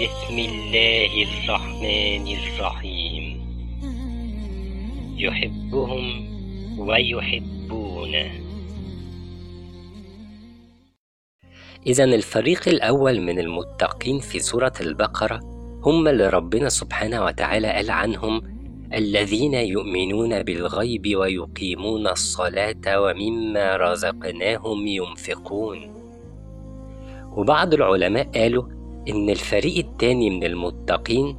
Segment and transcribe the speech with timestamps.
[0.00, 3.24] بسم الله الرحمن الرحيم.
[5.16, 6.04] يحبهم
[6.80, 8.30] ويحبونه.
[11.86, 15.40] إذا الفريق الأول من المتقين في سورة البقرة
[15.84, 18.42] هم اللي ربنا سبحانه وتعالى قال عنهم
[18.94, 25.78] الذين يؤمنون بالغيب ويقيمون الصلاة ومما رزقناهم ينفقون.
[27.36, 31.36] وبعض العلماء قالوا إن الفريق الثاني من المتقين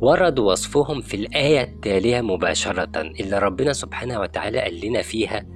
[0.00, 5.46] ورد وصفهم في الآية التالية مباشرة اللي ربنا سبحانه وتعالى قال لنا فيها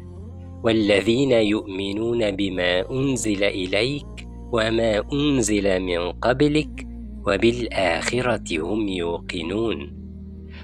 [0.64, 6.86] والذين يؤمنون بما أنزل إليك وما أنزل من قبلك
[7.26, 10.02] وبالآخرة هم يوقنون.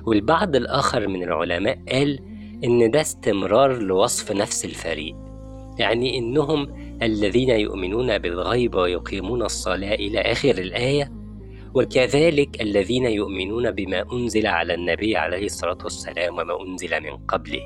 [0.06, 2.18] والبعض الآخر من العلماء قال
[2.64, 5.16] إن ده استمرار لوصف نفس الفريق.
[5.78, 6.68] يعني إنهم
[7.02, 11.12] الذين يؤمنون بالغيب ويقيمون الصلاة إلى آخر الآية
[11.74, 17.60] وكذلك الذين يؤمنون بما أنزل على النبي عليه الصلاة والسلام وما أنزل من قبله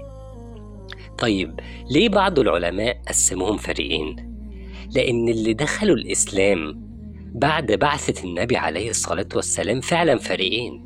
[1.19, 4.17] طيب ليه بعض العلماء قسموهم فريقين؟
[4.95, 6.83] لأن اللي دخلوا الإسلام
[7.35, 10.85] بعد بعثة النبي عليه الصلاة والسلام فعلا فريقين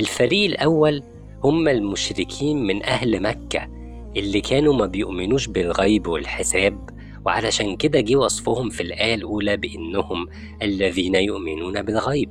[0.00, 1.02] الفريق الأول
[1.44, 3.75] هم المشركين من أهل مكة
[4.16, 6.90] اللي كانوا ما بيؤمنوش بالغيب والحساب
[7.26, 10.26] وعلشان كده جه وصفهم في الآية الأولى بإنهم
[10.62, 12.30] الذين يؤمنون بالغيب.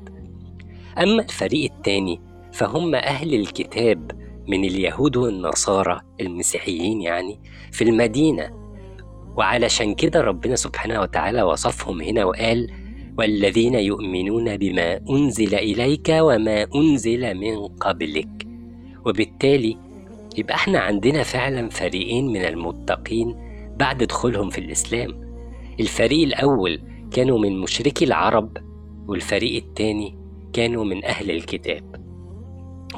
[0.98, 2.22] أما الفريق الثاني
[2.54, 4.12] فهم أهل الكتاب
[4.48, 7.40] من اليهود والنصارى المسيحيين يعني
[7.72, 8.52] في المدينة.
[9.38, 12.72] وعلشان كده ربنا سبحانه وتعالى وصفهم هنا وقال
[13.18, 18.48] والذين يؤمنون بما أنزل إليك وما أنزل من قبلك
[19.06, 19.85] وبالتالي
[20.38, 23.36] يبقى إحنا عندنا فعلا فريقين من المتقين
[23.78, 25.36] بعد دخولهم في الإسلام.
[25.80, 28.58] الفريق الأول كانوا من مشركي العرب
[29.08, 30.18] والفريق الثاني
[30.54, 31.96] كانوا من أهل الكتاب.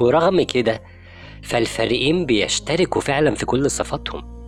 [0.00, 0.82] ورغم كده
[1.42, 4.38] فالفريقين بيشتركوا فعلا في كل صفاتهم.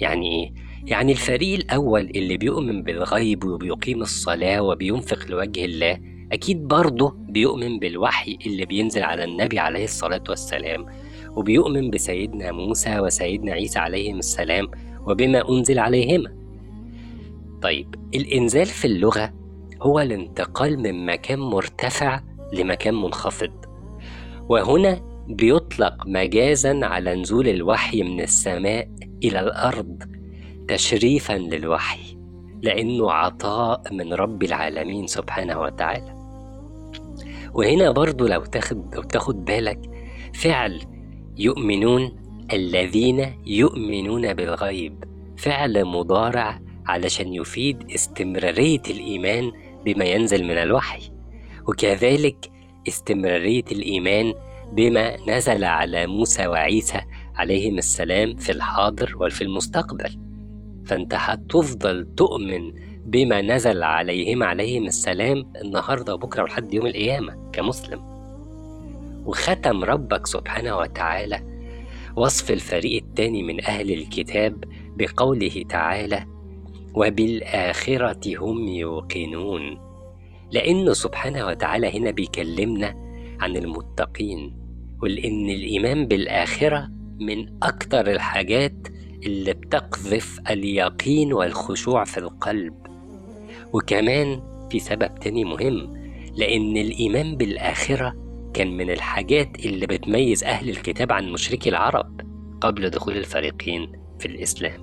[0.00, 0.52] يعني إيه؟
[0.86, 5.98] يعني الفريق الأول اللي بيؤمن بالغيب وبيقيم الصلاة وبينفق لوجه الله
[6.32, 10.86] أكيد برضه بيؤمن بالوحي اللي بينزل على النبي عليه الصلاة والسلام.
[11.36, 14.70] وبيؤمن بسيدنا موسى وسيدنا عيسى عليهم السلام
[15.06, 16.36] وبما أنزل عليهما.
[17.62, 19.32] طيب الإنزال في اللغة
[19.82, 22.20] هو الانتقال من مكان مرتفع
[22.52, 23.52] لمكان منخفض.
[24.48, 28.88] وهنا بيطلق مجازا على نزول الوحي من السماء
[29.24, 30.02] إلى الأرض
[30.68, 32.16] تشريفا للوحي
[32.62, 36.16] لأنه عطاء من رب العالمين سبحانه وتعالى.
[37.54, 39.80] وهنا برضو لو تاخد, لو تاخد بالك
[40.34, 40.80] فعل
[41.38, 42.12] يؤمنون
[42.52, 45.04] الذين يؤمنون بالغيب.
[45.36, 49.52] فعل مضارع علشان يفيد استمرارية الإيمان
[49.84, 51.10] بما ينزل من الوحي.
[51.68, 52.50] وكذلك
[52.88, 54.34] استمرارية الإيمان
[54.72, 57.00] بما نزل على موسى وعيسى
[57.34, 60.18] عليهم السلام في الحاضر وفي المستقبل.
[60.86, 62.72] فأنت هتفضل تؤمن
[63.06, 68.15] بما نزل عليهم عليهم السلام النهارده وبكرة ولحد يوم القيامة كمسلم.
[69.26, 71.40] وختم ربك سبحانه وتعالى
[72.16, 74.64] وصف الفريق الثاني من أهل الكتاب
[74.96, 76.26] بقوله تعالى
[76.94, 79.78] وبالآخرة هم يوقنون.
[80.50, 82.94] لأنه سبحانه وتعالى هنا بيكلمنا
[83.40, 84.56] عن المتقين
[85.02, 86.88] ولأن الإيمان بالآخرة
[87.20, 88.88] من أكتر الحاجات
[89.26, 92.74] اللي بتقذف اليقين والخشوع في القلب.
[93.72, 96.06] وكمان في سبب تاني مهم
[96.36, 98.25] لأن الإيمان بالآخرة
[98.56, 102.20] كان من الحاجات اللي بتميز أهل الكتاب عن مشركي العرب
[102.60, 104.80] قبل دخول الفريقين في الإسلام.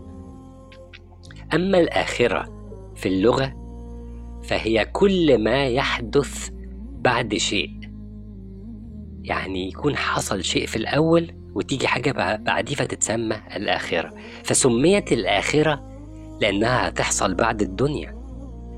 [1.53, 2.45] أما الآخرة
[2.95, 3.53] في اللغة
[4.43, 6.49] فهي كل ما يحدث
[6.91, 7.79] بعد شيء.
[9.21, 14.13] يعني يكون حصل شيء في الأول وتيجي حاجة بعديه فتتسمى الآخرة.
[14.43, 15.89] فسميت الآخرة
[16.41, 18.23] لأنها هتحصل بعد الدنيا.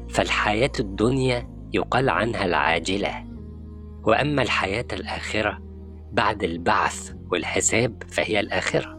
[0.10, 3.35] فالحياة الدنيا يقال عنها العاجلة.
[4.06, 5.62] وأما الحياة الآخرة
[6.12, 8.96] بعد البعث والحساب فهي الآخرة.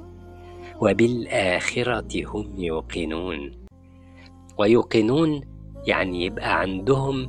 [0.81, 3.53] وبالآخرة هم يوقنون.
[4.59, 5.41] ويوقنون
[5.87, 7.27] يعني يبقى عندهم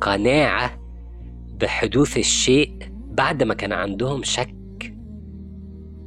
[0.00, 0.78] قناعة
[1.60, 4.94] بحدوث الشيء بعد ما كان عندهم شك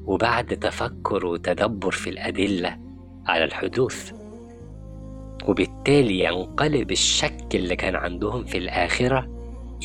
[0.05, 2.77] وبعد تفكر وتدبر في الأدلة
[3.25, 4.11] على الحدوث.
[5.47, 9.34] وبالتالي ينقلب الشك اللي كان عندهم في الآخرة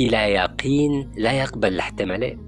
[0.01, 2.39] إلى يقين لا يقبل الاحتمالات.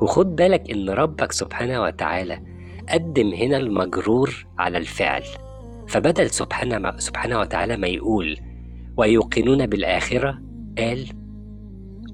[0.00, 2.42] وخد بالك إن ربك سبحانه وتعالى
[2.88, 5.22] قدم هنا المجرور على الفعل.
[5.88, 8.36] فبدل سبحانه, سبحانه وتعالى ما يقول
[8.96, 10.38] ويوقنون بالآخرة
[10.78, 11.06] قال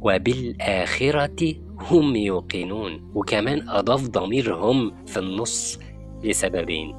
[0.00, 3.10] وبالآخرة هم يوقنون.
[3.14, 5.78] وكمان أضاف ضمير هم في النص
[6.25, 6.94] لسببين.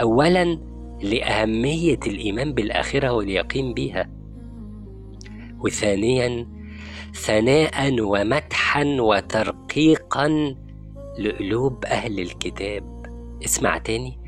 [0.00, 0.58] أولا
[1.02, 4.10] لأهمية الإيمان بالآخرة واليقين بها
[5.64, 6.46] وثانيا
[7.14, 10.56] ثناء ومدحا وترقيقا
[11.18, 13.06] لقلوب أهل الكتاب.
[13.44, 14.18] اسمع تاني.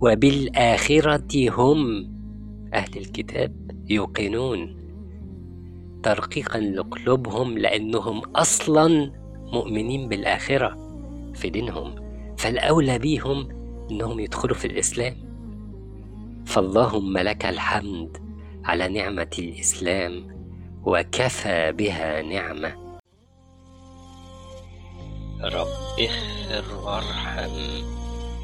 [0.00, 2.10] وبالآخرة هم
[2.74, 4.76] أهل الكتاب يوقنون.
[6.02, 9.12] ترقيقا لقلوبهم لأنهم أصلا
[9.52, 10.76] مؤمنين بالآخرة
[11.34, 11.94] في دينهم.
[12.38, 13.48] فالأولى بيهم
[13.90, 15.16] أنهم يدخلوا في الإسلام.
[16.46, 18.16] فاللهم لك الحمد
[18.64, 20.39] على نعمة الإسلام.
[20.84, 23.00] وكفى بها نعمة.
[25.42, 27.50] رب اغفر وارحم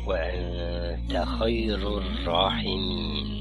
[0.07, 3.36] وأنت خير الراحمين.